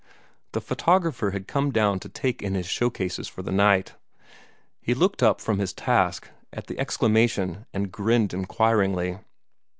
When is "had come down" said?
1.29-1.99